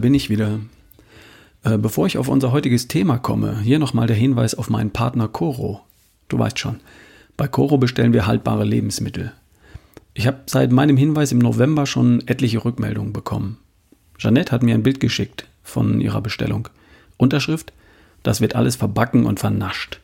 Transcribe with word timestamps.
bin 0.00 0.14
ich 0.14 0.28
wieder. 0.28 0.60
Äh, 1.62 1.78
bevor 1.78 2.06
ich 2.06 2.18
auf 2.18 2.28
unser 2.28 2.50
heutiges 2.50 2.88
Thema 2.88 3.18
komme, 3.18 3.60
hier 3.60 3.78
nochmal 3.78 4.06
der 4.06 4.16
Hinweis 4.16 4.54
auf 4.54 4.68
meinen 4.70 4.90
Partner 4.90 5.28
Coro. 5.28 5.82
Du 6.28 6.38
weißt 6.38 6.58
schon, 6.58 6.80
bei 7.36 7.46
Coro 7.46 7.78
bestellen 7.78 8.12
wir 8.12 8.26
haltbare 8.26 8.64
Lebensmittel. 8.64 9.32
Ich 10.14 10.26
habe 10.26 10.38
seit 10.46 10.72
meinem 10.72 10.96
Hinweis 10.96 11.30
im 11.30 11.38
November 11.38 11.86
schon 11.86 12.26
etliche 12.26 12.64
Rückmeldungen 12.64 13.12
bekommen. 13.12 13.58
Jeanette 14.18 14.50
hat 14.52 14.62
mir 14.62 14.74
ein 14.74 14.82
Bild 14.82 14.98
geschickt 14.98 15.46
von 15.62 16.00
ihrer 16.00 16.20
Bestellung. 16.20 16.68
Unterschrift: 17.16 17.72
Das 18.24 18.40
wird 18.40 18.56
alles 18.56 18.74
verbacken 18.74 19.26
und 19.26 19.38
vernascht. 19.38 20.00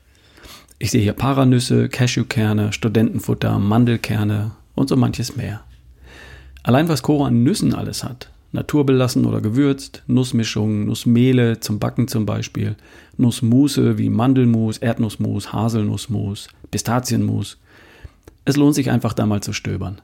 Ich 0.79 0.93
sehe 0.93 1.03
hier 1.03 1.15
Paranüsse, 1.15 1.89
Cashewkerne, 1.89 2.73
Studentenfutter, 2.73 3.59
Mandelkerne 3.59 4.53
und 4.77 4.89
so 4.89 4.97
manches 4.97 5.35
mehr. 5.35 5.63
Allein 6.63 6.89
was 6.89 7.03
Coro 7.03 7.25
an 7.25 7.43
Nüssen 7.43 7.75
alles 7.75 8.05
hat, 8.05 8.31
naturbelassen 8.53 9.27
oder 9.27 9.41
gewürzt, 9.41 10.03
Nussmischungen, 10.07 10.87
Nussmehle 10.87 11.61
zum 11.61 11.79
Backen 11.79 12.09
zum 12.09 12.27
Beispiel, 12.27 12.77
Nussmusse 13.17 13.99
wie 13.99 14.11
Mandelmus, 14.11 14.79
Erdnussmus, 14.79 15.53
Haselnussmus, 15.53 16.49
Pistazienmus. 16.71 17.59
Es 18.45 18.57
lohnt 18.57 18.75
sich 18.75 18.91
einfach 18.91 19.13
da 19.13 19.27
mal 19.27 19.43
zu 19.43 19.53
stöbern. 19.53 20.01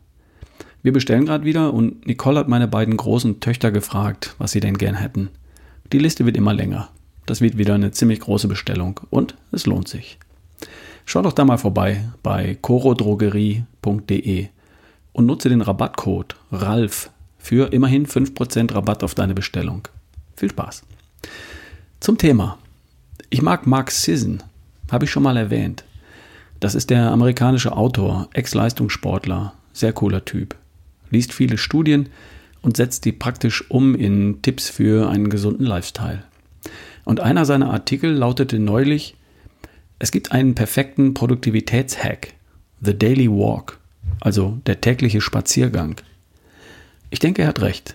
Wir 0.83 0.93
bestellen 0.93 1.25
gerade 1.25 1.45
wieder 1.47 1.73
und 1.73 2.07
Nicole 2.07 2.39
hat 2.39 2.49
meine 2.49 2.69
beiden 2.69 2.97
großen 2.97 3.41
Töchter 3.41 3.71
gefragt, 3.71 4.35
was 4.39 4.53
sie 4.53 4.61
denn 4.61 4.77
gern 4.77 4.97
hätten. 4.97 5.31
Die 5.93 5.99
Liste 5.99 6.27
wird 6.27 6.37
immer 6.37 6.53
länger. 6.53 6.91
Das 7.25 7.41
wird 7.41 7.57
wieder 7.57 7.75
eine 7.75 7.93
ziemlich 7.93 8.21
große 8.21 8.49
Bestellung 8.49 9.01
und 9.09 9.35
es 9.51 9.65
lohnt 9.65 9.89
sich. 9.89 10.19
Schau 11.07 11.23
doch 11.23 11.33
da 11.33 11.45
mal 11.45 11.57
vorbei 11.57 12.05
bei 12.23 12.59
corodrogerie.de 12.61 14.49
und 15.13 15.27
nutze 15.27 15.49
den 15.49 15.63
Rabattcode 15.63 16.37
RALF 16.53 17.11
für 17.45 17.75
immerhin 17.75 18.07
5% 18.07 18.75
Rabatt 18.75 19.05
auf 19.05 19.15
deine 19.15 19.35
Bestellung. 19.35 19.87
Viel 20.35 20.49
Spaß. 20.51 20.83
Zum 22.01 22.17
Thema. 22.17 22.59
Ich 23.29 23.43
mag 23.43 23.67
Mark 23.67 23.91
Sisson, 23.91 24.43
habe 24.91 25.05
ich 25.05 25.11
schon 25.11 25.23
mal 25.23 25.37
erwähnt. 25.37 25.85
Das 26.59 26.75
ist 26.75 26.89
der 26.89 27.11
amerikanische 27.11 27.77
Autor, 27.77 28.31
Ex-Leistungssportler, 28.33 29.53
sehr 29.75 29.93
cooler 29.93 30.25
Typ. 30.25 30.57
Liest 31.11 31.35
viele 31.35 31.59
Studien 31.59 32.09
und 32.63 32.79
setzt 32.79 33.05
die 33.05 33.13
praktisch 33.13 33.71
um 33.71 33.95
in 33.95 34.41
Tipps 34.41 34.71
für 34.71 35.11
einen 35.11 35.29
gesunden 35.29 35.67
Lifestyle. 35.67 36.23
Und 37.05 37.21
einer 37.21 37.45
seiner 37.45 37.71
Artikel 37.71 38.11
lautete 38.11 38.59
neulich, 38.59 39.17
es 39.99 40.13
gibt 40.13 40.33
einen 40.33 40.55
perfekten 40.55 41.13
Produktivitätshack, 41.13 42.33
The 42.81 42.99
Daily 42.99 43.31
Walk, 43.31 43.79
also 44.21 44.59
der 44.65 44.81
tägliche 44.81 45.21
Spaziergang. 45.21 45.97
Ich 47.15 47.21
denke, 47.21 47.43
er 47.43 47.49
hat 47.49 47.61
recht. 47.61 47.95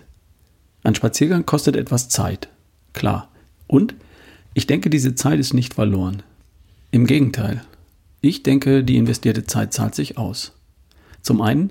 Ein 0.82 0.94
Spaziergang 0.94 1.44
kostet 1.44 1.76
etwas 1.76 2.08
Zeit, 2.08 2.48
klar. 2.94 3.28
Und 3.66 3.94
ich 4.54 4.66
denke, 4.66 4.88
diese 4.88 5.14
Zeit 5.14 5.38
ist 5.38 5.52
nicht 5.52 5.74
verloren. 5.74 6.22
Im 6.90 7.06
Gegenteil. 7.06 7.62
Ich 8.22 8.44
denke, 8.44 8.82
die 8.82 8.96
investierte 8.96 9.44
Zeit 9.44 9.74
zahlt 9.74 9.94
sich 9.94 10.16
aus. 10.16 10.52
Zum 11.20 11.42
einen, 11.42 11.70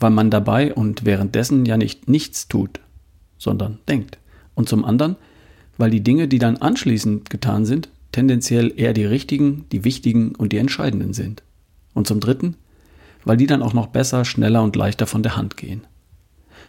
weil 0.00 0.10
man 0.10 0.28
dabei 0.28 0.74
und 0.74 1.04
währenddessen 1.04 1.64
ja 1.66 1.76
nicht 1.76 2.08
nichts 2.08 2.48
tut, 2.48 2.80
sondern 3.38 3.78
denkt. 3.86 4.18
Und 4.56 4.68
zum 4.68 4.84
anderen, 4.84 5.14
weil 5.76 5.90
die 5.90 6.02
Dinge, 6.02 6.26
die 6.26 6.40
dann 6.40 6.56
anschließend 6.56 7.30
getan 7.30 7.64
sind, 7.64 7.90
tendenziell 8.10 8.72
eher 8.76 8.92
die 8.92 9.04
richtigen, 9.04 9.66
die 9.70 9.84
wichtigen 9.84 10.34
und 10.34 10.52
die 10.52 10.58
entscheidenden 10.58 11.12
sind. 11.14 11.44
Und 11.94 12.08
zum 12.08 12.18
dritten, 12.18 12.56
weil 13.24 13.36
die 13.36 13.46
dann 13.46 13.62
auch 13.62 13.72
noch 13.72 13.86
besser, 13.86 14.24
schneller 14.24 14.64
und 14.64 14.74
leichter 14.74 15.06
von 15.06 15.22
der 15.22 15.36
Hand 15.36 15.56
gehen. 15.56 15.82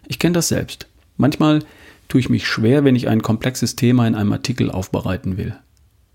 Ich 0.10 0.20
kenne 0.20 0.34
das 0.34 0.50
selbst. 0.50 0.88
Manchmal 1.18 1.64
tue 2.08 2.20
ich 2.20 2.30
mich 2.30 2.48
schwer, 2.48 2.84
wenn 2.84 2.96
ich 2.96 3.08
ein 3.08 3.22
komplexes 3.22 3.78
Thema 3.78 4.08
in 4.08 4.16
einem 4.16 4.34
Artikel 4.34 4.72
aufbereiten 4.72 5.38
will. 5.38 5.56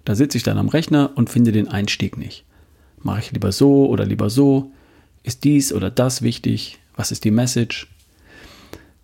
Da 0.04 0.14
sitze 0.14 0.36
ich 0.36 0.42
dann 0.42 0.58
am 0.58 0.68
Rechner 0.68 1.12
und 1.14 1.30
finde 1.30 1.52
den 1.52 1.68
Einstieg 1.68 2.18
nicht. 2.18 2.44
Mache 2.98 3.20
ich 3.20 3.32
lieber 3.32 3.52
so 3.52 3.86
oder 3.86 4.04
lieber 4.04 4.28
so? 4.28 4.72
Ist 5.22 5.44
dies 5.44 5.72
oder 5.72 5.90
das 5.90 6.22
wichtig? 6.22 6.78
Was 6.96 7.12
ist 7.12 7.24
die 7.24 7.30
Message? 7.30 7.88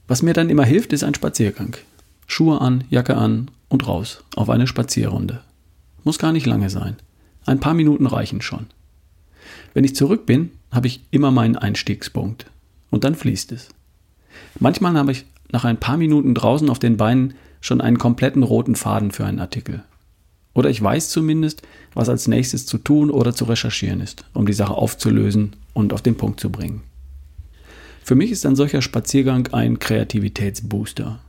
Was 0.09 0.23
mir 0.23 0.35
dann 0.35 0.51
immer 0.51 0.65
hilft, 0.65 0.93
ist 0.93 1.05
ein 1.05 1.15
Spaziergang. 1.15 1.77
Schuhe 2.27 2.61
an, 2.61 2.85
Jacke 2.91 3.17
an 3.17 3.51
und 3.69 3.87
raus 3.87 4.25
auf 4.35 4.51
eine 4.51 4.67
Spazierrunde. 4.67 5.43
Muss 6.03 6.19
gar 6.19 6.33
nicht 6.33 6.47
lange 6.47 6.69
sein. 6.69 6.97
Ein 7.47 7.61
paar 7.61 7.75
Minuten 7.75 8.07
reichen 8.07 8.43
schon. 8.43 8.67
Wenn 9.73 9.85
ich 9.85 9.95
zurück 9.95 10.27
bin, 10.27 10.51
habe 10.73 10.89
ich 10.89 11.05
immer 11.13 11.31
meinen 11.31 11.57
Einstiegspunkt. 11.57 12.47
Und 12.91 13.05
dann 13.05 13.15
fließt 13.15 13.53
es. 13.53 13.69
Manchmal 14.59 14.95
habe 14.95 15.13
ich 15.13 15.27
nach 15.53 15.65
ein 15.65 15.79
paar 15.79 15.97
Minuten 15.97 16.35
draußen 16.35 16.71
auf 16.71 16.79
den 16.79 16.97
Beinen 16.97 17.35
schon 17.61 17.81
einen 17.81 17.99
kompletten 17.99 18.43
roten 18.43 18.75
Faden 18.75 19.11
für 19.11 19.25
einen 19.25 19.41
Artikel. 19.41 19.83
Oder 20.55 20.71
ich 20.71 20.83
weiß 20.83 21.11
zumindest, 21.11 21.63
was 21.95 22.09
als 22.09 22.27
nächstes 22.27 22.67
zu 22.67 22.79
tun 22.79 23.11
oder 23.11 23.35
zu 23.35 23.45
recherchieren 23.45 24.01
ist, 24.01 24.25
um 24.35 24.47
die 24.47 24.53
Sache 24.53 24.75
aufzulösen 24.75 25.55
und 25.75 25.93
auf 25.93 26.03
den 26.03 26.17
Punkt 26.17 26.41
zu 26.41 26.51
bringen. 26.51 26.83
Für 28.03 28.15
mich 28.15 28.31
ist 28.31 28.45
ein 28.47 28.57
solcher 28.57 28.83
Spaziergang 28.83 29.49
ein 29.53 29.79
Kreativitätsbooster 29.79 31.21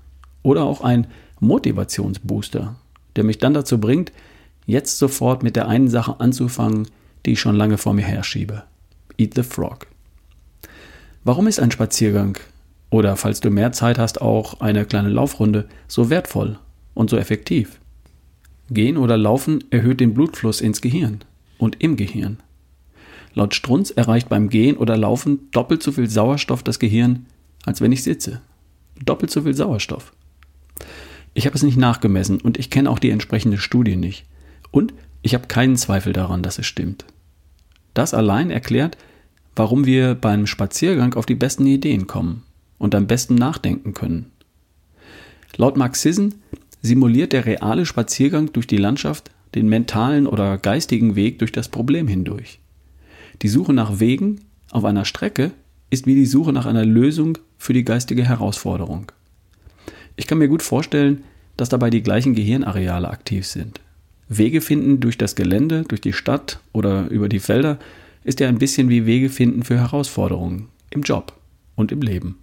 oder 0.41 0.63
auch 0.63 0.81
ein 0.81 1.07
Motivationsbooster, 1.39 2.75
der 3.15 3.23
mich 3.23 3.37
dann 3.37 3.53
dazu 3.53 3.79
bringt, 3.79 4.11
jetzt 4.65 4.97
sofort 4.97 5.43
mit 5.43 5.55
der 5.55 5.67
einen 5.67 5.89
Sache 5.89 6.19
anzufangen, 6.19 6.87
die 7.25 7.33
ich 7.33 7.39
schon 7.39 7.55
lange 7.55 7.77
vor 7.77 7.93
mir 7.93 8.05
herschiebe. 8.05 8.63
Eat 9.17 9.35
the 9.35 9.43
Frog. 9.43 9.87
Warum 11.23 11.45
ist 11.45 11.59
ein 11.59 11.69
Spaziergang 11.69 12.39
oder 12.91 13.15
falls 13.15 13.39
du 13.39 13.49
mehr 13.49 13.71
Zeit 13.71 13.97
hast, 13.97 14.21
auch 14.21 14.59
eine 14.59 14.85
kleine 14.85 15.09
Laufrunde 15.09 15.67
so 15.87 16.11
wertvoll 16.11 16.59
und 16.93 17.09
so 17.09 17.17
effektiv. 17.17 17.79
Gehen 18.69 18.97
oder 18.97 19.17
Laufen 19.17 19.63
erhöht 19.71 19.99
den 19.99 20.13
Blutfluss 20.13 20.61
ins 20.61 20.81
Gehirn 20.81 21.23
und 21.57 21.81
im 21.81 21.95
Gehirn. 21.95 22.37
Laut 23.33 23.55
Strunz 23.55 23.91
erreicht 23.91 24.27
beim 24.27 24.49
Gehen 24.49 24.75
oder 24.75 24.97
Laufen 24.97 25.49
doppelt 25.51 25.81
so 25.81 25.93
viel 25.93 26.09
Sauerstoff 26.09 26.63
das 26.63 26.79
Gehirn, 26.79 27.25
als 27.65 27.79
wenn 27.79 27.93
ich 27.93 28.03
sitze. 28.03 28.41
Doppelt 29.03 29.31
so 29.31 29.41
viel 29.43 29.53
Sauerstoff. 29.53 30.11
Ich 31.33 31.45
habe 31.45 31.55
es 31.55 31.63
nicht 31.63 31.77
nachgemessen 31.77 32.41
und 32.41 32.59
ich 32.59 32.69
kenne 32.69 32.89
auch 32.89 32.99
die 32.99 33.09
entsprechende 33.09 33.57
Studie 33.57 33.95
nicht. 33.95 34.25
Und 34.69 34.93
ich 35.21 35.33
habe 35.33 35.47
keinen 35.47 35.77
Zweifel 35.77 36.11
daran, 36.11 36.43
dass 36.43 36.59
es 36.59 36.65
stimmt. 36.65 37.05
Das 37.93 38.13
allein 38.13 38.51
erklärt, 38.51 38.97
warum 39.55 39.85
wir 39.85 40.13
beim 40.13 40.45
Spaziergang 40.45 41.13
auf 41.13 41.25
die 41.25 41.35
besten 41.35 41.65
Ideen 41.65 42.05
kommen 42.05 42.43
und 42.81 42.95
am 42.95 43.05
besten 43.05 43.35
nachdenken 43.35 43.93
können. 43.93 44.31
Laut 45.55 45.77
Marxism 45.77 46.29
simuliert 46.81 47.31
der 47.31 47.45
reale 47.45 47.85
Spaziergang 47.85 48.51
durch 48.53 48.65
die 48.65 48.77
Landschaft 48.77 49.29
den 49.53 49.69
mentalen 49.69 50.25
oder 50.25 50.57
geistigen 50.57 51.15
Weg 51.15 51.37
durch 51.39 51.51
das 51.51 51.69
Problem 51.69 52.07
hindurch. 52.07 52.59
Die 53.43 53.49
Suche 53.49 53.73
nach 53.73 53.99
Wegen 53.99 54.41
auf 54.71 54.83
einer 54.83 55.05
Strecke 55.05 55.51
ist 55.91 56.07
wie 56.07 56.15
die 56.15 56.25
Suche 56.25 56.53
nach 56.53 56.65
einer 56.65 56.85
Lösung 56.85 57.37
für 57.59 57.73
die 57.73 57.85
geistige 57.85 58.23
Herausforderung. 58.23 59.11
Ich 60.15 60.25
kann 60.25 60.39
mir 60.39 60.47
gut 60.47 60.63
vorstellen, 60.63 61.23
dass 61.57 61.69
dabei 61.69 61.91
die 61.91 62.01
gleichen 62.01 62.33
Gehirnareale 62.33 63.09
aktiv 63.09 63.45
sind. 63.45 63.79
Wege 64.27 64.61
finden 64.61 65.01
durch 65.01 65.19
das 65.19 65.35
Gelände, 65.35 65.83
durch 65.87 66.01
die 66.01 66.13
Stadt 66.13 66.59
oder 66.73 67.09
über 67.09 67.29
die 67.29 67.39
Felder 67.39 67.77
ist 68.23 68.39
ja 68.39 68.47
ein 68.47 68.57
bisschen 68.57 68.89
wie 68.89 69.05
Wege 69.05 69.29
finden 69.29 69.63
für 69.63 69.77
Herausforderungen 69.77 70.69
im 70.89 71.03
Job 71.03 71.33
und 71.75 71.91
im 71.91 72.01
Leben. 72.01 72.37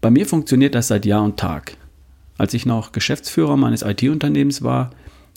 Bei 0.00 0.10
mir 0.10 0.26
funktioniert 0.26 0.74
das 0.74 0.88
seit 0.88 1.04
Jahr 1.04 1.22
und 1.22 1.36
Tag. 1.36 1.76
Als 2.38 2.54
ich 2.54 2.64
noch 2.64 2.92
Geschäftsführer 2.92 3.56
meines 3.56 3.82
IT-Unternehmens 3.82 4.62
war 4.62 4.90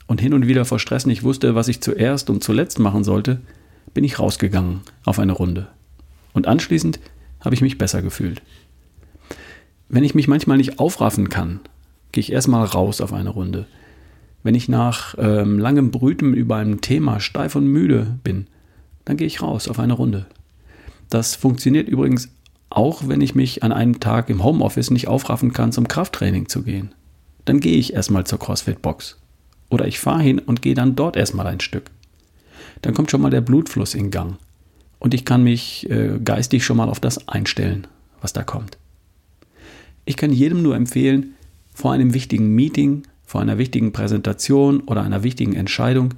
und 0.08 0.22
hin 0.22 0.34
und 0.34 0.48
wieder 0.48 0.64
vor 0.64 0.80
Stress 0.80 1.06
nicht 1.06 1.24
wusste, 1.24 1.54
was 1.54 1.68
ich 1.68 1.82
zuerst 1.82 2.30
und 2.30 2.44
zuletzt 2.44 2.80
machen 2.80 3.04
sollte, 3.04 3.42
bin 3.94 4.06
ich 4.06 4.20
rausgegangen 4.20 4.82
auf 5.04 5.20
eine 5.20 5.34
Runde. 5.34 5.68
Und 6.32 6.48
anschließend 6.48 7.00
habe 7.42 7.56
ich 7.56 7.62
mich 7.62 7.78
besser 7.78 8.02
gefühlt. 8.02 8.42
Wenn 9.90 10.06
ich 10.06 10.16
mich 10.16 10.30
manchmal 10.30 10.58
nicht 10.58 10.80
aufraffen 10.80 11.28
kann, 11.28 11.60
gehe 12.14 12.22
ich 12.22 12.32
erstmal 12.32 12.66
raus 12.66 13.02
auf 13.02 13.12
eine 13.12 13.30
Runde. 13.30 13.66
Wenn 14.42 14.56
ich 14.56 14.70
nach 14.70 15.16
ähm, 15.18 15.60
langem 15.60 15.92
Brüten 15.92 16.34
über 16.34 16.56
ein 16.56 16.80
Thema 16.80 17.20
steif 17.20 17.56
und 17.56 17.68
müde 17.68 18.18
bin, 18.24 18.48
dann 19.04 19.18
gehe 19.18 19.28
ich 19.28 19.42
raus 19.42 19.68
auf 19.68 19.80
eine 19.80 19.94
Runde. 19.94 20.26
Das 21.10 21.36
funktioniert 21.36 21.90
übrigens 21.90 22.30
auch 22.74 23.08
wenn 23.08 23.22
ich 23.22 23.36
mich 23.36 23.62
an 23.64 23.72
einem 23.72 24.00
Tag 24.00 24.30
im 24.30 24.44
Homeoffice 24.44 24.90
nicht 24.90 25.08
aufraffen 25.08 25.54
kann, 25.54 25.72
zum 25.72 25.88
Krafttraining 25.88 26.50
zu 26.50 26.64
gehen. 26.64 26.94
Dann 27.46 27.60
gehe 27.60 27.78
ich 27.78 27.94
erstmal 27.94 28.26
zur 28.26 28.40
CrossFit-Box. 28.40 29.20
Oder 29.70 29.88
ich 29.88 30.00
fahre 30.00 30.24
hin 30.24 30.40
und 30.40 30.62
gehe 30.62 30.74
dann 30.74 30.96
dort 30.96 31.16
erstmal 31.16 31.48
ein 31.48 31.60
Stück. 31.60 31.92
Dann 32.82 32.94
kommt 32.94 33.12
schon 33.12 33.22
mal 33.22 33.30
der 33.30 33.42
Blutfluss 33.42 33.94
in 33.94 34.12
Gang. 34.12 34.38
Und 35.00 35.14
ich 35.14 35.24
kann 35.24 35.44
mich 35.44 35.90
äh, 35.90 36.20
geistig 36.24 36.66
schon 36.66 36.78
mal 36.78 36.90
auf 36.90 37.00
das 37.00 37.28
einstellen, 37.28 37.88
was 38.22 38.34
da 38.34 38.44
kommt. 38.44 38.78
Ich 40.06 40.18
kann 40.18 40.32
jedem 40.32 40.64
nur 40.64 40.76
empfehlen, 40.76 41.36
vor 41.74 41.92
einem 41.92 42.14
wichtigen 42.14 42.56
Meeting, 42.56 43.04
vor 43.24 43.42
einer 43.42 43.58
wichtigen 43.58 43.94
Präsentation 43.94 44.82
oder 44.82 45.04
einer 45.04 45.24
wichtigen 45.24 45.54
Entscheidung 45.54 46.14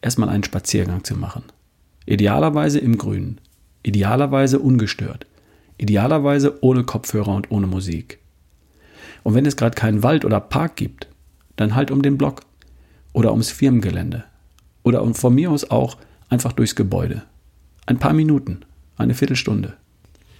erstmal 0.00 0.28
einen 0.28 0.44
Spaziergang 0.44 1.04
zu 1.04 1.16
machen. 1.16 1.42
Idealerweise 2.06 2.78
im 2.78 2.98
Grünen. 2.98 3.40
Idealerweise 3.82 4.58
ungestört. 4.58 5.26
Idealerweise 5.78 6.62
ohne 6.62 6.84
Kopfhörer 6.84 7.34
und 7.34 7.50
ohne 7.50 7.66
Musik. 7.66 8.18
Und 9.22 9.34
wenn 9.34 9.46
es 9.46 9.56
gerade 9.56 9.74
keinen 9.74 10.02
Wald 10.02 10.24
oder 10.24 10.40
Park 10.40 10.76
gibt, 10.76 11.08
dann 11.56 11.74
halt 11.74 11.90
um 11.90 12.02
den 12.02 12.18
Block 12.18 12.42
oder 13.12 13.30
ums 13.30 13.50
Firmengelände 13.50 14.24
oder 14.82 15.04
von 15.14 15.34
mir 15.34 15.50
aus 15.50 15.70
auch 15.70 15.96
einfach 16.28 16.52
durchs 16.52 16.74
Gebäude. 16.74 17.22
Ein 17.86 17.98
paar 17.98 18.12
Minuten, 18.12 18.60
eine 18.96 19.14
Viertelstunde. 19.14 19.74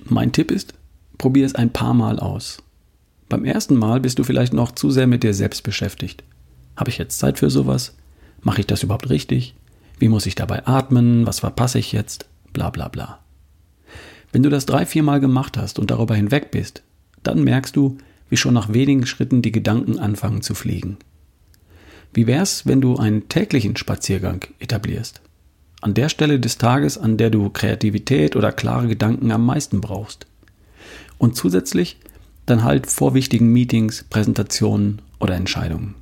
Mein 0.05 0.32
Tipp 0.32 0.50
ist, 0.50 0.75
probier 1.19 1.46
es 1.46 1.55
ein 1.55 1.73
paar 1.73 1.94
Mal 1.94 2.19
aus. 2.19 2.62
Beim 3.29 3.44
ersten 3.44 3.76
Mal 3.76 4.00
bist 4.00 4.19
du 4.19 4.25
vielleicht 4.25 4.52
noch 4.52 4.73
zu 4.73 4.90
sehr 4.90 5.06
mit 5.06 5.23
dir 5.23 5.35
selbst 5.35 5.62
beschäftigt. 5.62 6.25
Habe 6.76 6.90
ich 6.90 6.99
jetzt 6.99 7.19
Zeit 7.19 7.38
für 7.38 7.50
sowas? 7.50 7.96
Mache 8.40 8.61
ich 8.61 8.67
das 8.67 8.82
überhaupt 8.82 9.11
richtig? 9.11 9.55
Wie 9.99 10.08
muss 10.08 10.26
ich 10.26 10.35
dabei 10.35 10.67
atmen? 10.67 11.26
Was 11.26 11.40
verpasse 11.40 11.79
ich 11.79 11.93
jetzt? 11.93 12.26
Bla 12.52 12.70
bla 12.70 12.88
bla. 12.88 13.19
Wenn 14.32 14.42
du 14.42 14.50
das 14.50 14.66
drei, 14.66 14.84
vier 14.86 15.02
Mal 15.02 15.20
gemacht 15.20 15.56
hast 15.56 15.78
und 15.78 15.90
darüber 15.90 16.14
hinweg 16.14 16.50
bist, 16.50 16.82
dann 17.22 17.42
merkst 17.44 17.75
du, 17.76 17.98
wie 18.28 18.36
schon 18.36 18.54
nach 18.54 18.72
wenigen 18.72 19.06
Schritten 19.06 19.42
die 19.42 19.52
Gedanken 19.52 19.98
anfangen 19.98 20.42
zu 20.42 20.54
fliegen. 20.54 20.98
Wie 22.12 22.26
wär's, 22.26 22.66
wenn 22.66 22.80
du 22.80 22.96
einen 22.96 23.28
täglichen 23.28 23.76
Spaziergang 23.76 24.44
etablierst? 24.58 25.20
An 25.80 25.94
der 25.94 26.08
Stelle 26.08 26.40
des 26.40 26.58
Tages, 26.58 26.98
an 26.98 27.16
der 27.16 27.30
du 27.30 27.50
Kreativität 27.50 28.34
oder 28.34 28.52
klare 28.52 28.88
Gedanken 28.88 29.30
am 29.30 29.46
meisten 29.46 29.80
brauchst. 29.80 30.26
Und 31.19 31.36
zusätzlich 31.36 31.98
dann 32.46 32.64
halt 32.64 32.86
vor 32.86 33.14
wichtigen 33.14 33.52
Meetings, 33.52 34.04
Präsentationen 34.04 35.02
oder 35.20 35.34
Entscheidungen. 35.34 35.94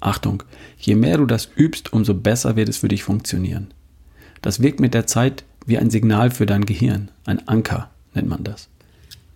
Achtung, 0.00 0.42
je 0.78 0.94
mehr 0.94 1.18
du 1.18 1.26
das 1.26 1.48
übst, 1.56 1.92
umso 1.92 2.14
besser 2.14 2.56
wird 2.56 2.68
es 2.68 2.78
für 2.78 2.88
dich 2.88 3.02
funktionieren. 3.02 3.68
Das 4.42 4.62
wirkt 4.62 4.80
mit 4.80 4.94
der 4.94 5.06
Zeit 5.06 5.44
wie 5.66 5.78
ein 5.78 5.90
Signal 5.90 6.30
für 6.30 6.46
dein 6.46 6.64
Gehirn, 6.64 7.10
ein 7.24 7.46
Anker 7.46 7.90
nennt 8.14 8.28
man 8.28 8.44
das. 8.44 8.68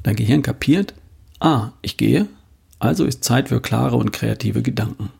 Dein 0.02 0.16
Gehirn 0.16 0.42
kapiert, 0.42 0.94
ah, 1.40 1.72
ich 1.82 1.96
gehe, 1.96 2.28
also 2.78 3.04
ist 3.04 3.24
Zeit 3.24 3.48
für 3.50 3.60
klare 3.60 3.96
und 3.96 4.12
kreative 4.12 4.62
Gedanken. 4.62 5.10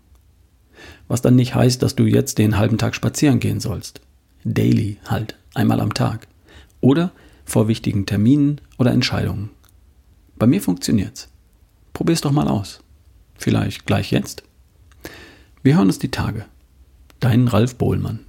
Was 1.09 1.21
dann 1.21 1.37
nicht 1.37 1.55
heißt, 1.55 1.83
dass 1.83 1.97
du 1.97 2.05
jetzt 2.05 2.39
den 2.39 2.57
halben 2.57 2.79
Tag 2.79 2.95
spazieren 2.95 3.41
gehen 3.41 3.61
sollst. 3.61 4.01
Daily 4.45 4.97
halt, 5.07 5.37
einmal 5.55 5.81
am 5.81 5.93
Tag. 5.93 6.29
Oder 6.81 7.11
vor 7.45 7.69
wichtigen 7.69 8.07
Terminen 8.07 8.61
oder 8.79 8.93
Entscheidungen. 8.93 9.51
Bei 10.37 10.47
mir 10.47 10.63
funktioniert's. 10.63 11.29
Probier's 11.93 12.23
doch 12.23 12.33
mal 12.33 12.49
aus. 12.49 12.81
Vielleicht 13.35 13.85
gleich 13.85 14.11
jetzt. 14.11 14.43
Wir 15.63 15.77
hören 15.77 15.89
uns 15.89 15.99
die 15.99 16.11
Tage. 16.11 16.47
Dein 17.19 17.49
Ralf 17.49 17.75
Bohlmann. 17.75 18.21